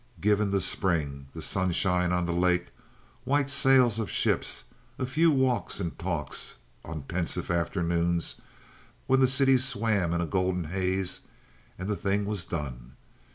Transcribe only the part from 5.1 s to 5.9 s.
walks